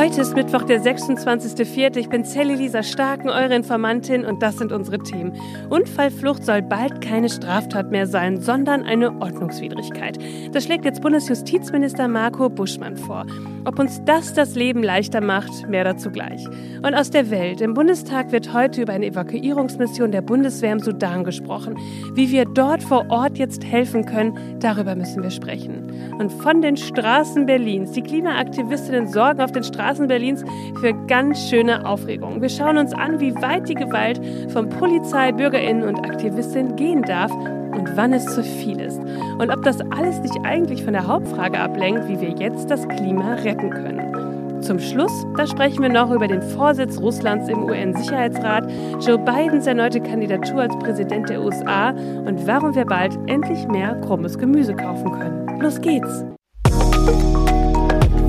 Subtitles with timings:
[0.00, 1.98] Heute ist Mittwoch, der 26.04.
[1.98, 5.38] Ich bin Sally Lisa Starken, eure Informantin und das sind unsere Themen.
[5.68, 10.18] Unfallflucht soll bald keine Straftat mehr sein, sondern eine Ordnungswidrigkeit.
[10.52, 13.26] Das schlägt jetzt Bundesjustizminister Marco Buschmann vor.
[13.66, 16.46] Ob uns das das Leben leichter macht, mehr dazu gleich.
[16.78, 17.60] Und aus der Welt.
[17.60, 21.76] Im Bundestag wird heute über eine Evakuierungsmission der Bundeswehr im Sudan gesprochen.
[22.14, 25.92] Wie wir dort vor Ort jetzt helfen können, darüber müssen wir sprechen.
[26.18, 27.92] Und von den Straßen Berlins.
[27.92, 30.44] Die Klimaaktivistinnen sorgen auf den Straßen Berlins
[30.80, 32.40] für ganz schöne Aufregung.
[32.40, 34.20] Wir schauen uns an, wie weit die Gewalt
[34.52, 38.98] von Polizei, BürgerInnen und Aktivistinnen gehen darf und wann es zu viel ist.
[39.38, 43.34] Und ob das alles nicht eigentlich von der Hauptfrage ablenkt, wie wir jetzt das Klima
[43.34, 44.62] retten können.
[44.62, 50.00] Zum Schluss, da sprechen wir noch über den Vorsitz Russlands im UN-Sicherheitsrat, Joe Bidens erneute
[50.00, 55.60] Kandidatur als Präsident der USA und warum wir bald endlich mehr krummes Gemüse kaufen können.
[55.60, 56.24] Los geht's!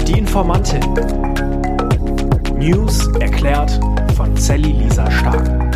[0.07, 1.30] Die Informantin.
[2.61, 3.79] News erklärt
[4.15, 5.70] von Sally Lisa Stark.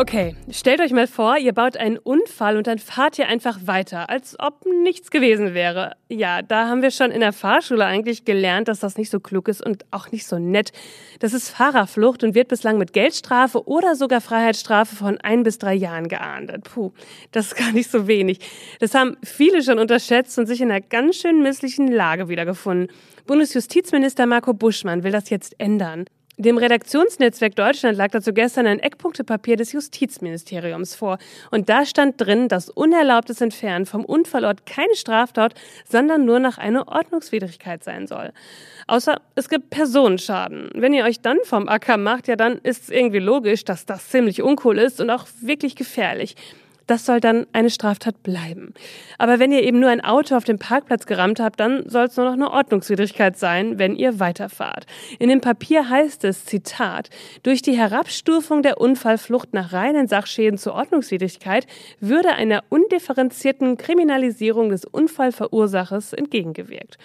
[0.00, 4.08] Okay, stellt euch mal vor, ihr baut einen Unfall und dann fahrt ihr einfach weiter,
[4.08, 5.92] als ob nichts gewesen wäre.
[6.08, 9.46] Ja, da haben wir schon in der Fahrschule eigentlich gelernt, dass das nicht so klug
[9.46, 10.72] ist und auch nicht so nett.
[11.18, 15.74] Das ist Fahrerflucht und wird bislang mit Geldstrafe oder sogar Freiheitsstrafe von ein bis drei
[15.74, 16.64] Jahren geahndet.
[16.64, 16.92] Puh,
[17.30, 18.38] das ist gar nicht so wenig.
[18.78, 22.88] Das haben viele schon unterschätzt und sich in einer ganz schön misslichen Lage wiedergefunden.
[23.26, 26.06] Bundesjustizminister Marco Buschmann will das jetzt ändern.
[26.40, 31.18] Dem Redaktionsnetzwerk Deutschland lag dazu gestern ein Eckpunktepapier des Justizministeriums vor.
[31.50, 35.52] Und da stand drin, dass unerlaubtes Entfernen vom Unfallort keine Straftat,
[35.86, 38.32] sondern nur nach einer Ordnungswidrigkeit sein soll.
[38.86, 40.70] Außer es gibt Personenschaden.
[40.72, 44.08] Wenn ihr euch dann vom Acker macht, ja, dann ist es irgendwie logisch, dass das
[44.08, 46.36] ziemlich uncool ist und auch wirklich gefährlich
[46.90, 48.74] das soll dann eine Straftat bleiben.
[49.16, 52.16] Aber wenn ihr eben nur ein Auto auf dem Parkplatz gerammt habt, dann soll es
[52.16, 54.86] nur noch eine Ordnungswidrigkeit sein, wenn ihr weiterfahrt.
[55.18, 57.10] In dem Papier heißt es, Zitat,
[57.44, 61.66] durch die Herabstufung der Unfallflucht nach reinen Sachschäden zur Ordnungswidrigkeit
[62.00, 66.98] würde einer undifferenzierten Kriminalisierung des Unfallverursachers entgegengewirkt.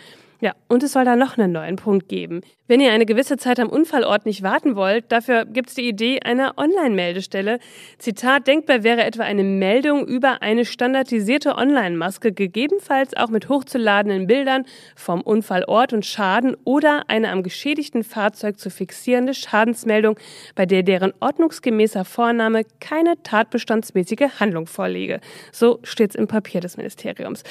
[0.46, 2.42] Ja, und es soll da noch einen neuen Punkt geben.
[2.68, 6.20] Wenn ihr eine gewisse Zeit am Unfallort nicht warten wollt, dafür gibt es die Idee
[6.20, 7.58] einer Online-Meldestelle.
[7.98, 14.66] Zitat, denkbar wäre etwa eine Meldung über eine standardisierte Online-Maske, gegebenenfalls auch mit hochzuladenden Bildern
[14.96, 20.20] vom Unfallort und Schaden oder eine am geschädigten Fahrzeug zu fixierende Schadensmeldung,
[20.54, 25.22] bei der deren ordnungsgemäßer Vorname keine tatbestandsmäßige Handlung vorliege.
[25.52, 27.42] So steht's im Papier des Ministeriums.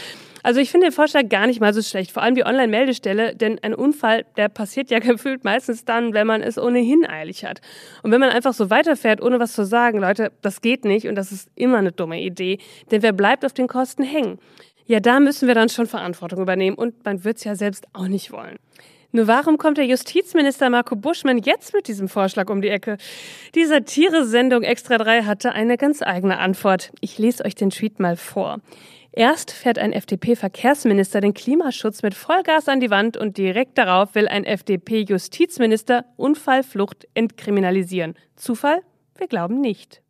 [0.44, 3.58] Also ich finde den Vorschlag gar nicht mal so schlecht, vor allem die Online-Meldestelle, denn
[3.62, 7.62] ein Unfall, der passiert ja gefühlt meistens dann, wenn man es ohnehin eilig hat.
[8.02, 11.14] Und wenn man einfach so weiterfährt, ohne was zu sagen, Leute, das geht nicht und
[11.14, 12.58] das ist immer eine dumme Idee,
[12.90, 14.38] denn wer bleibt auf den Kosten hängen?
[14.84, 18.06] Ja, da müssen wir dann schon Verantwortung übernehmen und man wird es ja selbst auch
[18.08, 18.58] nicht wollen.
[19.12, 22.98] Nur warum kommt der Justizminister Marco Buschmann jetzt mit diesem Vorschlag um die Ecke?
[23.54, 26.90] Die Satire-Sendung Extra 3 hatte eine ganz eigene Antwort.
[27.00, 28.58] Ich lese euch den Tweet mal vor.
[29.16, 34.26] Erst fährt ein FDP-Verkehrsminister den Klimaschutz mit Vollgas an die Wand und direkt darauf will
[34.26, 38.16] ein FDP-Justizminister Unfallflucht entkriminalisieren.
[38.34, 38.82] Zufall?
[39.16, 40.02] Wir glauben nicht.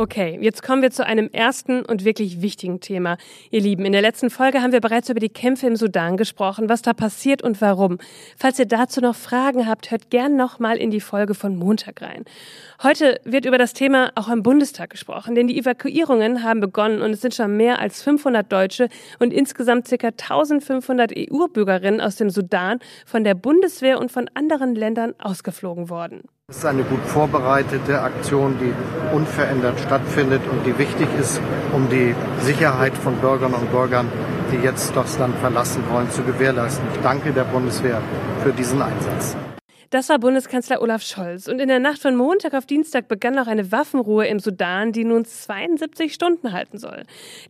[0.00, 3.18] Okay, jetzt kommen wir zu einem ersten und wirklich wichtigen Thema.
[3.50, 6.70] Ihr Lieben, in der letzten Folge haben wir bereits über die Kämpfe im Sudan gesprochen,
[6.70, 7.98] was da passiert und warum.
[8.38, 12.00] Falls ihr dazu noch Fragen habt, hört gern noch mal in die Folge von Montag
[12.00, 12.24] rein.
[12.82, 17.10] Heute wird über das Thema auch im Bundestag gesprochen, denn die Evakuierungen haben begonnen und
[17.10, 18.88] es sind schon mehr als 500 Deutsche
[19.18, 20.06] und insgesamt ca.
[20.06, 26.22] 1500 EU-Bürgerinnen aus dem Sudan von der Bundeswehr und von anderen Ländern ausgeflogen worden.
[26.50, 28.74] Es ist eine gut vorbereitete Aktion, die
[29.14, 31.40] unverändert stattfindet und die wichtig ist,
[31.72, 34.08] um die Sicherheit von Bürgern und Bürgern,
[34.50, 36.84] die jetzt das Land verlassen wollen, zu gewährleisten.
[36.92, 38.02] Ich danke der Bundeswehr
[38.42, 39.36] für diesen Einsatz.
[39.90, 41.48] Das war Bundeskanzler Olaf Scholz.
[41.48, 45.02] Und in der Nacht von Montag auf Dienstag begann noch eine Waffenruhe im Sudan, die
[45.02, 47.02] nun 72 Stunden halten soll.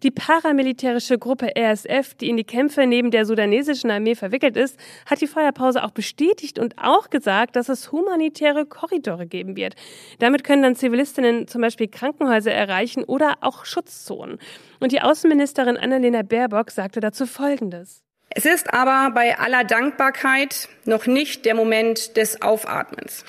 [0.02, 5.20] Die paramilitärische Gruppe RSF, die in die Kämpfe neben der sudanesischen Armee verwickelt ist, hat
[5.20, 9.74] die Feuerpause auch bestätigt und auch gesagt, dass es humanitäre Korridore geben wird.
[10.18, 14.38] Damit können dann Zivilistinnen zum Beispiel Krankenhäuser erreichen oder auch Schutzzonen.
[14.80, 18.02] Und die Außenministerin Annalena Baerbock sagte dazu Folgendes.
[18.32, 23.24] Es ist aber bei aller Dankbarkeit noch nicht der Moment des Aufatmens.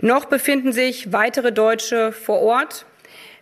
[0.00, 2.84] Noch befinden sich weitere Deutsche vor Ort.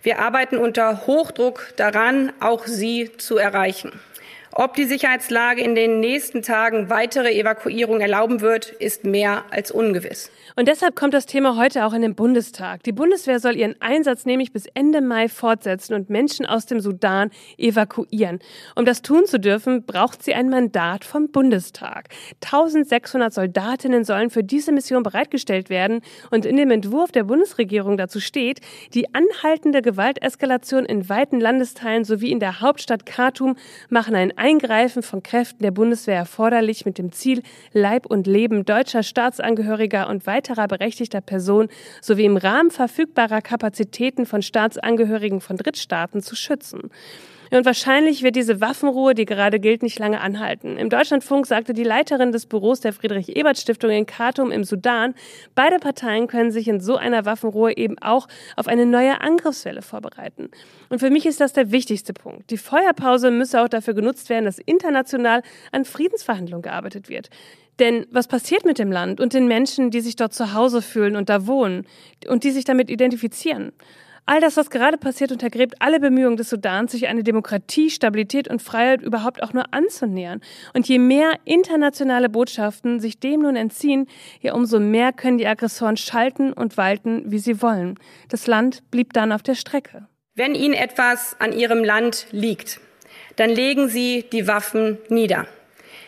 [0.03, 3.99] Wir arbeiten unter Hochdruck daran, auch sie zu erreichen.
[4.63, 10.31] Ob die Sicherheitslage in den nächsten Tagen weitere Evakuierungen erlauben wird, ist mehr als ungewiss.
[10.55, 12.83] Und deshalb kommt das Thema heute auch in den Bundestag.
[12.83, 17.31] Die Bundeswehr soll ihren Einsatz nämlich bis Ende Mai fortsetzen und Menschen aus dem Sudan
[17.57, 18.41] evakuieren.
[18.77, 22.11] Um das tun zu dürfen, braucht sie ein Mandat vom Bundestag.
[22.45, 28.21] 1600 Soldatinnen sollen für diese Mission bereitgestellt werden und in dem Entwurf der Bundesregierung dazu
[28.21, 28.61] steht,
[28.93, 33.57] die anhaltende Gewalteskalation in weiten Landesteilen sowie in der Hauptstadt Khartoum
[33.89, 39.05] machen ein Eingreifen von Kräften der Bundeswehr erforderlich mit dem Ziel, Leib und Leben deutscher
[39.05, 41.69] Staatsangehöriger und weiterer berechtigter Personen
[42.01, 46.91] sowie im Rahmen verfügbarer Kapazitäten von Staatsangehörigen von Drittstaaten zu schützen.
[47.51, 50.77] Und wahrscheinlich wird diese Waffenruhe, die gerade gilt, nicht lange anhalten.
[50.77, 55.15] Im Deutschlandfunk sagte die Leiterin des Büros der Friedrich-Ebert-Stiftung in Khartoum im Sudan,
[55.55, 60.51] beide Parteien können sich in so einer Waffenruhe eben auch auf eine neue Angriffswelle vorbereiten.
[60.91, 62.51] Und für mich ist das der wichtigste Punkt.
[62.51, 65.43] Die Feuerpause müsse auch dafür genutzt werden, dass international
[65.73, 67.31] an Friedensverhandlungen gearbeitet wird.
[67.81, 71.17] Denn was passiert mit dem Land und den Menschen, die sich dort zu Hause fühlen
[71.17, 71.87] und da wohnen
[72.29, 73.73] und die sich damit identifizieren?
[74.31, 78.63] All das, was gerade passiert, untergräbt alle Bemühungen des Sudans, sich eine Demokratie, Stabilität und
[78.63, 80.41] Freiheit überhaupt auch nur anzunähern.
[80.73, 84.07] Und je mehr internationale Botschaften sich dem nun entziehen,
[84.41, 87.99] ja umso mehr können die Aggressoren schalten und walten, wie sie wollen.
[88.29, 90.07] Das Land blieb dann auf der Strecke.
[90.37, 92.79] Wenn Ihnen etwas an Ihrem Land liegt,
[93.35, 95.49] dann legen Sie die Waffen nieder.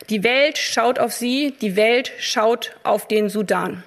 [0.09, 3.83] Die Welt schaut auf Sie, die Welt schaut auf den Sudan.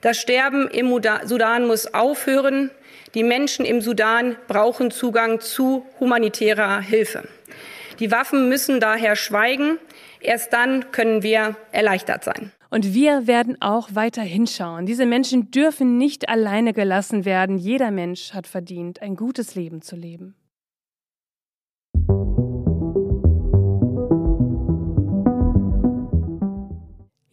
[0.00, 0.88] Das Sterben im
[1.26, 2.70] Sudan muss aufhören.
[3.14, 7.26] Die Menschen im Sudan brauchen Zugang zu humanitärer Hilfe.
[7.98, 9.78] Die Waffen müssen daher schweigen.
[10.20, 12.52] Erst dann können wir erleichtert sein.
[12.70, 14.84] Und wir werden auch weiter hinschauen.
[14.84, 17.56] Diese Menschen dürfen nicht alleine gelassen werden.
[17.56, 20.34] Jeder Mensch hat verdient, ein gutes Leben zu leben.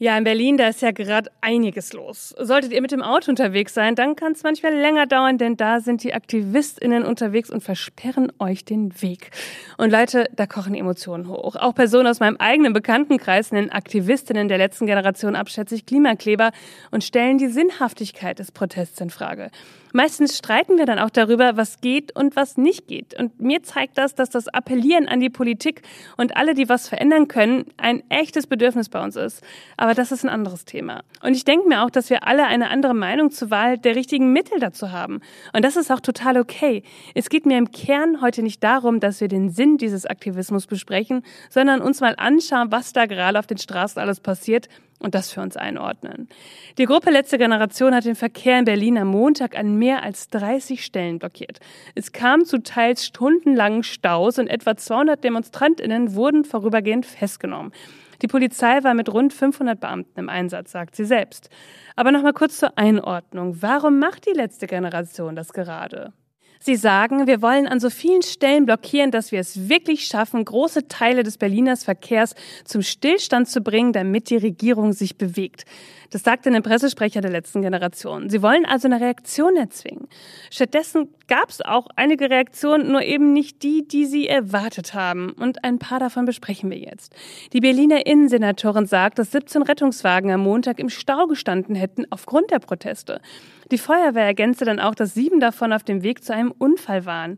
[0.06, 2.36] Ja, in Berlin, da ist ja gerade einiges los.
[2.38, 5.80] Solltet ihr mit dem Auto unterwegs sein, dann kann es manchmal länger dauern, denn da
[5.80, 9.32] sind die AktivistInnen unterwegs und versperren euch den Weg.
[9.80, 11.56] Und Leute, da kochen Emotionen hoch.
[11.56, 16.52] Auch Personen aus meinem eigenen Bekanntenkreis nennen Aktivistinnen der letzten Generation abschätzig Klimakleber
[16.92, 19.50] und stellen die Sinnhaftigkeit des Protests in Frage.
[19.96, 23.18] Meistens streiten wir dann auch darüber, was geht und was nicht geht.
[23.18, 25.84] Und mir zeigt das, dass das Appellieren an die Politik
[26.18, 29.42] und alle, die was verändern können, ein echtes Bedürfnis bei uns ist.
[29.78, 31.04] Aber das ist ein anderes Thema.
[31.22, 34.32] Und ich denke mir auch, dass wir alle eine andere Meinung zur Wahl der richtigen
[34.32, 35.22] Mittel dazu haben.
[35.54, 36.84] Und das ist auch total okay.
[37.14, 41.24] Es geht mir im Kern heute nicht darum, dass wir den Sinn dieses Aktivismus besprechen,
[41.50, 44.70] sondern uns mal anschauen, was da gerade auf den Straßen alles passiert
[45.00, 46.30] und das für uns einordnen.
[46.78, 50.84] Die Gruppe Letzte Generation hat den Verkehr in Berlin am Montag an mehr als 30
[50.84, 51.60] Stellen blockiert.
[51.96, 57.72] Es kam zu teils stundenlangen Staus und etwa 200 Demonstrantinnen wurden vorübergehend festgenommen.
[58.22, 61.50] Die Polizei war mit rund 500 Beamten im Einsatz, sagt sie selbst.
[61.96, 63.62] Aber noch mal kurz zur Einordnung.
[63.62, 66.14] Warum macht die letzte Generation das gerade?
[66.60, 70.88] Sie sagen, wir wollen an so vielen Stellen blockieren, dass wir es wirklich schaffen, große
[70.88, 75.66] Teile des Berliners Verkehrs zum Stillstand zu bringen, damit die Regierung sich bewegt.
[76.12, 78.30] Das sagte ein Pressesprecher der letzten Generation.
[78.30, 80.08] Sie wollen also eine Reaktion erzwingen.
[80.50, 85.32] Stattdessen gab es auch einige Reaktionen, nur eben nicht die, die sie erwartet haben.
[85.32, 87.14] Und ein paar davon besprechen wir jetzt.
[87.54, 92.60] Die Berliner Innensenatorin sagt, dass 17 Rettungswagen am Montag im Stau gestanden hätten aufgrund der
[92.60, 93.20] Proteste.
[93.72, 97.38] Die Feuerwehr ergänzte dann auch, dass sieben davon auf dem Weg zu einem Unfall waren.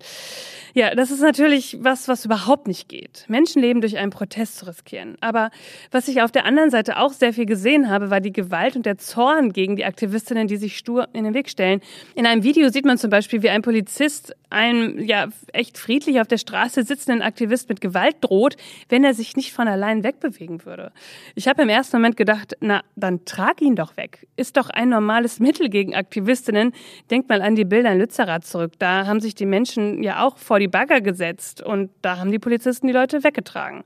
[0.74, 3.26] Ja, das ist natürlich was, was überhaupt nicht geht.
[3.28, 5.18] Menschenleben durch einen Protest zu riskieren.
[5.22, 5.50] Aber
[5.92, 8.86] was ich auf der anderen Seite auch sehr viel gesehen habe, war die Gewalt und
[8.86, 11.82] der Zorn gegen die Aktivistinnen, die sich stur in den Weg stellen.
[12.16, 16.28] In einem Video sieht man zum Beispiel, wie ein Polizist einem ja echt friedlich auf
[16.28, 18.56] der Straße sitzenden Aktivist mit Gewalt droht,
[18.90, 20.92] wenn er sich nicht von allein wegbewegen würde.
[21.36, 24.28] Ich habe im ersten Moment gedacht, na, dann trag ihn doch weg.
[24.36, 26.74] Ist doch ein normales Mittel gegen Aktivistinnen.
[27.12, 28.74] Denkt mal an die Bilder in Lützerath zurück.
[28.80, 32.40] Da haben sich die Menschen ja auch vor die Bagger gesetzt und da haben die
[32.40, 33.84] Polizisten die Leute weggetragen.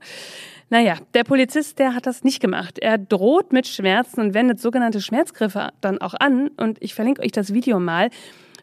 [0.70, 2.78] Naja, der Polizist, der hat das nicht gemacht.
[2.78, 6.48] Er droht mit Schmerzen und wendet sogenannte Schmerzgriffe dann auch an.
[6.56, 8.08] Und ich verlinke euch das Video mal.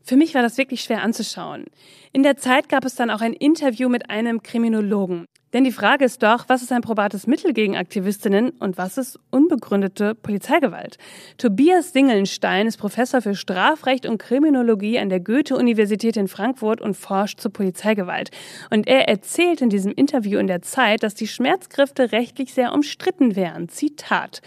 [0.03, 1.65] Für mich war das wirklich schwer anzuschauen.
[2.11, 5.25] In der Zeit gab es dann auch ein Interview mit einem Kriminologen.
[5.53, 9.19] Denn die Frage ist doch, was ist ein probates Mittel gegen Aktivistinnen und was ist
[9.31, 10.97] unbegründete Polizeigewalt?
[11.37, 17.39] Tobias Singelnstein ist Professor für Strafrecht und Kriminologie an der Goethe-Universität in Frankfurt und forscht
[17.39, 18.29] zur Polizeigewalt.
[18.69, 23.35] Und er erzählt in diesem Interview in der Zeit, dass die Schmerzgriffe rechtlich sehr umstritten
[23.35, 23.69] wären.
[23.69, 24.41] Zitat.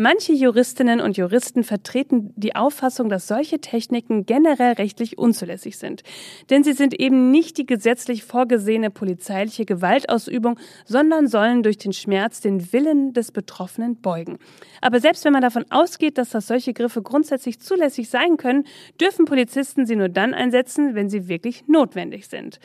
[0.00, 6.04] Manche Juristinnen und Juristen vertreten die Auffassung, dass solche Techniken generell rechtlich unzulässig sind.
[6.50, 12.40] Denn sie sind eben nicht die gesetzlich vorgesehene polizeiliche Gewaltausübung, sondern sollen durch den Schmerz
[12.40, 14.38] den Willen des Betroffenen beugen.
[14.80, 18.68] Aber selbst wenn man davon ausgeht, dass das solche Griffe grundsätzlich zulässig sein können,
[19.00, 22.60] dürfen Polizisten sie nur dann einsetzen, wenn sie wirklich notwendig sind.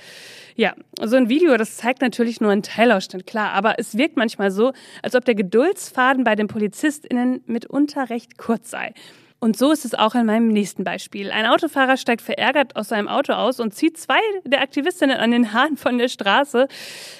[0.55, 4.51] Ja, so ein Video, das zeigt natürlich nur einen Teilausschnitt, klar, aber es wirkt manchmal
[4.51, 4.71] so,
[5.01, 8.93] als ob der Geduldsfaden bei den PolizistInnen mitunter recht kurz sei.
[9.39, 11.29] Und so ist es auch in meinem nächsten Beispiel.
[11.29, 15.51] Ein Autofahrer steigt verärgert aus seinem Auto aus und zieht zwei der Aktivistinnen an den
[15.51, 16.67] Haaren von der Straße.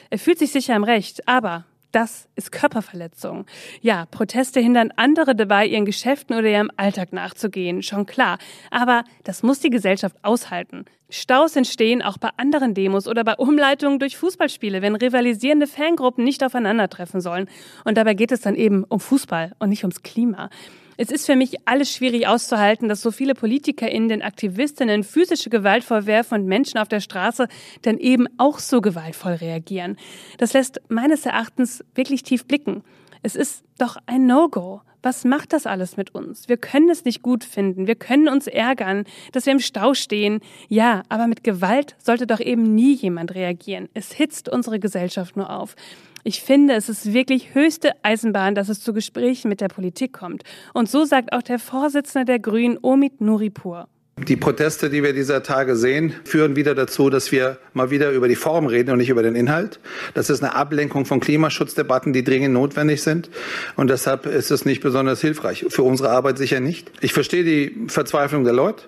[0.10, 3.46] Er fühlt sich sicher im Recht, aber das ist Körperverletzung.
[3.82, 8.40] Ja, Proteste hindern andere dabei, ihren Geschäften oder ihrem Alltag nachzugehen, schon klar.
[8.72, 10.86] Aber das muss die Gesellschaft aushalten.
[11.10, 16.44] Staus entstehen auch bei anderen Demos oder bei Umleitungen durch Fußballspiele, wenn rivalisierende Fangruppen nicht
[16.44, 17.48] aufeinandertreffen sollen.
[17.86, 20.50] Und dabei geht es dann eben um Fußball und nicht ums Klima.
[20.98, 25.84] Es ist für mich alles schwierig auszuhalten, dass so viele PolitikerInnen den Aktivistinnen physische Gewalt
[25.84, 27.48] vorwerfen und Menschen auf der Straße
[27.82, 29.98] dann eben auch so gewaltvoll reagieren.
[30.38, 32.84] Das lässt meines Erachtens wirklich tief blicken.
[33.24, 34.82] Es ist doch ein No-Go.
[35.04, 36.48] Was macht das alles mit uns?
[36.48, 37.88] Wir können es nicht gut finden.
[37.88, 40.40] Wir können uns ärgern, dass wir im Stau stehen.
[40.70, 43.90] Ja, aber mit Gewalt sollte doch eben nie jemand reagieren.
[43.94, 45.76] Es hitzt unsere Gesellschaft nur auf.
[46.24, 50.44] Ich finde, es ist wirklich höchste Eisenbahn, dass es zu Gesprächen mit der Politik kommt.
[50.74, 53.90] Und so sagt auch der Vorsitzende der Grünen, Omid Nuripur.
[54.18, 58.28] Die Proteste, die wir dieser Tage sehen, führen wieder dazu, dass wir mal wieder über
[58.28, 59.80] die Form reden und nicht über den Inhalt.
[60.14, 63.32] Das ist eine Ablenkung von Klimaschutzdebatten, die dringend notwendig sind.
[63.76, 65.66] Und deshalb ist es nicht besonders hilfreich.
[65.70, 66.92] Für unsere Arbeit sicher nicht.
[67.02, 68.84] Ich verstehe die Verzweiflung der Leute.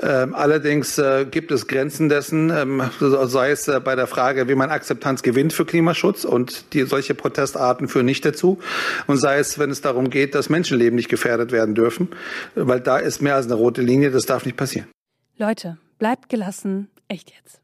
[0.00, 4.54] Ähm, allerdings äh, gibt es Grenzen dessen, ähm, sei es äh, bei der Frage, wie
[4.54, 8.58] man Akzeptanz gewinnt für Klimaschutz und die, solche Protestarten führen nicht dazu.
[9.06, 12.08] Und sei es, wenn es darum geht, dass Menschenleben nicht gefährdet werden dürfen,
[12.54, 14.88] weil da ist mehr als eine rote Linie, das darf nicht passieren.
[15.36, 17.60] Leute, bleibt gelassen, echt jetzt.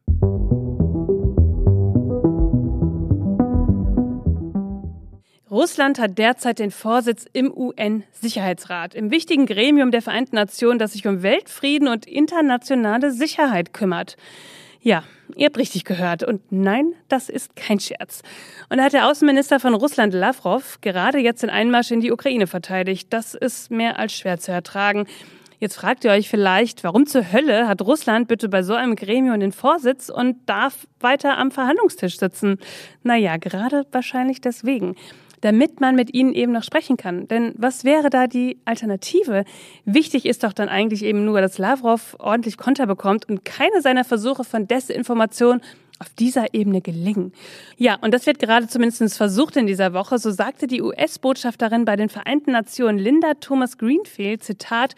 [5.54, 11.06] Russland hat derzeit den Vorsitz im UN-Sicherheitsrat, im wichtigen Gremium der Vereinten Nationen, das sich
[11.06, 14.16] um Weltfrieden und internationale Sicherheit kümmert.
[14.80, 15.04] Ja,
[15.36, 16.24] ihr habt richtig gehört.
[16.24, 18.22] Und nein, das ist kein Scherz.
[18.68, 22.48] Und da hat der Außenminister von Russland, Lavrov, gerade jetzt den Einmarsch in die Ukraine
[22.48, 23.12] verteidigt.
[23.12, 25.06] Das ist mehr als schwer zu ertragen.
[25.60, 29.38] Jetzt fragt ihr euch vielleicht, warum zur Hölle hat Russland bitte bei so einem Gremium
[29.38, 32.58] den Vorsitz und darf weiter am Verhandlungstisch sitzen?
[33.04, 34.96] Naja, gerade wahrscheinlich deswegen
[35.44, 37.28] damit man mit ihnen eben noch sprechen kann.
[37.28, 39.44] Denn was wäre da die Alternative?
[39.84, 44.04] Wichtig ist doch dann eigentlich eben nur, dass Lavrov ordentlich Konter bekommt und keine seiner
[44.04, 45.60] Versuche von Desinformation
[45.98, 47.32] auf dieser Ebene gelingen.
[47.76, 50.18] Ja, und das wird gerade zumindest versucht in dieser Woche.
[50.18, 54.94] So sagte die US-Botschafterin bei den Vereinten Nationen Linda Thomas Greenfield, Zitat,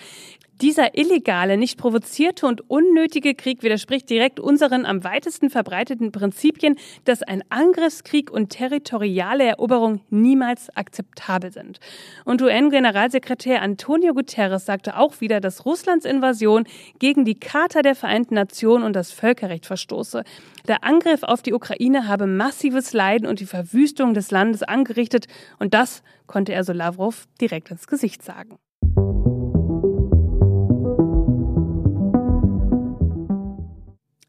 [0.61, 7.23] dieser illegale, nicht provozierte und unnötige Krieg widerspricht direkt unseren am weitesten verbreiteten Prinzipien, dass
[7.23, 11.79] ein Angriffskrieg und territoriale Eroberung niemals akzeptabel sind.
[12.25, 16.65] Und UN-Generalsekretär Antonio Guterres sagte auch wieder, dass Russlands Invasion
[16.99, 20.25] gegen die Charta der Vereinten Nationen und das Völkerrecht verstoße.
[20.69, 25.27] Der Angriff auf die Ukraine habe massives Leiden und die Verwüstung des Landes angerichtet
[25.59, 28.59] und das konnte er so Lavrov direkt ins Gesicht sagen.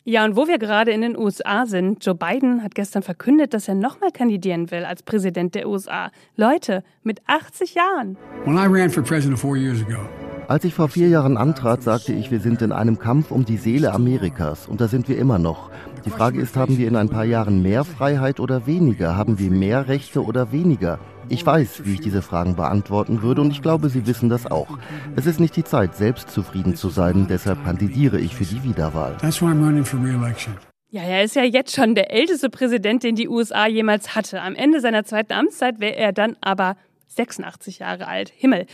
[0.10, 3.68] Ja, und wo wir gerade in den USA sind, Joe Biden hat gestern verkündet, dass
[3.68, 6.12] er nochmal kandidieren will als Präsident der USA.
[6.38, 8.16] Leute, mit 80 Jahren.
[8.46, 10.00] When I ran for president four years ago,
[10.48, 13.58] als ich vor vier Jahren antrat, sagte ich, wir sind in einem Kampf um die
[13.58, 14.70] Seele Amerikas.
[14.70, 15.70] Und da sind wir immer noch.
[16.06, 19.18] Die Frage ist, haben wir in ein paar Jahren mehr Freiheit oder weniger?
[19.18, 21.00] Haben wir mehr Rechte oder weniger?
[21.30, 24.78] Ich weiß, wie ich diese Fragen beantworten würde und ich glaube, Sie wissen das auch.
[25.16, 29.18] Es ist nicht die Zeit, selbst zufrieden zu sein, deshalb kandidiere ich für die Wiederwahl.
[30.90, 34.42] Ja, er ist ja jetzt schon der älteste Präsident, den die USA jemals hatte.
[34.42, 38.32] Am Ende seiner zweiten Amtszeit wäre er dann aber 86 Jahre alt.
[38.34, 38.66] Himmel.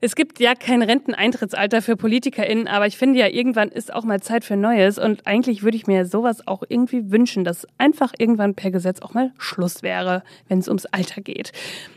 [0.00, 4.20] Es gibt ja kein Renteneintrittsalter für PolitikerInnen, aber ich finde ja, irgendwann ist auch mal
[4.20, 8.54] Zeit für Neues und eigentlich würde ich mir sowas auch irgendwie wünschen, dass einfach irgendwann
[8.54, 11.52] per Gesetz auch mal Schluss wäre, wenn es ums Alter geht.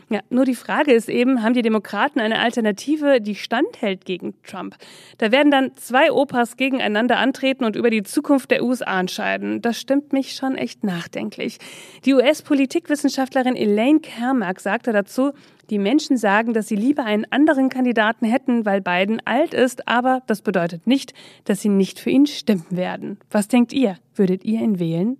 [0.08, 4.76] Ja, nur die Frage ist eben, haben die Demokraten eine Alternative, die standhält gegen Trump?
[5.18, 9.62] Da werden dann zwei Opas gegeneinander antreten und über die Zukunft der USA entscheiden.
[9.62, 11.58] Das stimmt mich schon echt nachdenklich.
[12.04, 15.32] Die US-Politikwissenschaftlerin Elaine Kermack sagte dazu,
[15.70, 20.22] die Menschen sagen, dass sie lieber einen anderen Kandidaten hätten, weil Biden alt ist, aber
[20.26, 23.18] das bedeutet nicht, dass sie nicht für ihn stimmen werden.
[23.30, 23.96] Was denkt ihr?
[24.14, 25.18] Würdet ihr ihn wählen?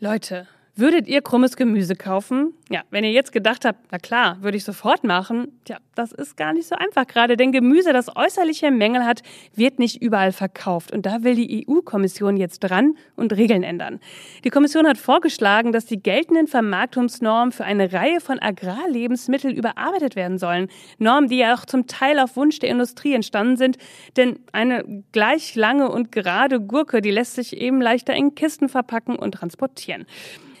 [0.00, 0.46] Leute,
[0.78, 2.52] Würdet ihr krummes Gemüse kaufen?
[2.68, 5.58] Ja, wenn ihr jetzt gedacht habt, na klar, würde ich sofort machen.
[5.64, 9.22] Tja, das ist gar nicht so einfach gerade, denn Gemüse, das äußerliche Mängel hat,
[9.54, 10.92] wird nicht überall verkauft.
[10.92, 14.00] Und da will die EU-Kommission jetzt dran und Regeln ändern.
[14.44, 20.36] Die Kommission hat vorgeschlagen, dass die geltenden Vermarktungsnormen für eine Reihe von Agrarlebensmitteln überarbeitet werden
[20.36, 20.68] sollen.
[20.98, 23.78] Normen, die ja auch zum Teil auf Wunsch der Industrie entstanden sind.
[24.18, 29.16] Denn eine gleich lange und gerade Gurke, die lässt sich eben leichter in Kisten verpacken
[29.16, 30.04] und transportieren.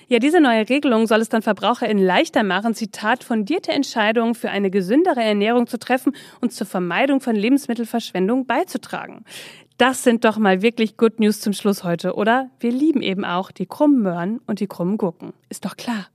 [0.08, 4.70] Ja, diese neue Regelung soll es dann VerbraucherInnen leichter machen, Zitat, fundierte Entscheidungen für eine
[4.70, 9.24] gesündere Ernährung zu treffen und zur Vermeidung von Lebensmittelverschwendung beizutragen.
[9.78, 12.50] Das sind doch mal wirklich Good News zum Schluss heute, oder?
[12.60, 15.32] Wir lieben eben auch die krummen Möhren und die krummen Gurken.
[15.48, 16.06] Ist doch klar.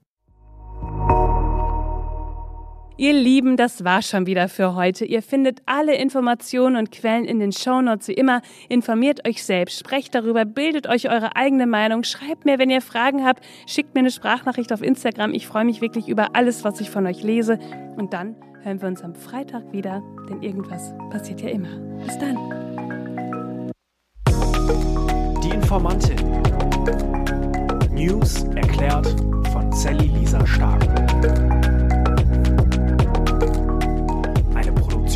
[3.02, 5.06] Ihr Lieben, das war schon wieder für heute.
[5.06, 8.44] Ihr findet alle Informationen und Quellen in den Shownotes wie immer.
[8.70, 13.26] Informiert euch selbst, sprecht darüber, bildet euch eure eigene Meinung, schreibt mir, wenn ihr Fragen
[13.26, 15.34] habt, schickt mir eine Sprachnachricht auf Instagram.
[15.34, 17.58] Ich freue mich wirklich über alles, was ich von euch lese.
[17.98, 21.76] Und dann hören wir uns am Freitag wieder, denn irgendwas passiert ja immer.
[22.06, 22.38] Bis dann.
[25.44, 26.18] Die Informantin.
[27.96, 29.08] News erklärt
[29.52, 31.01] von Sally Lisa Stark.